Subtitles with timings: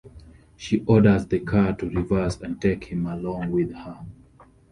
[0.57, 4.03] She orders the car to reverse and take him along with her.